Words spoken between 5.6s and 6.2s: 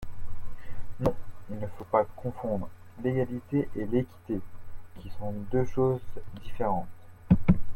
choses